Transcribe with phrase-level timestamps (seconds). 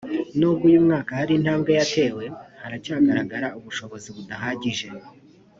[0.37, 2.23] n ubwo uyu mwaka hari intambwe yatewe
[2.61, 4.87] haracyagaragara ubushobozi budahagije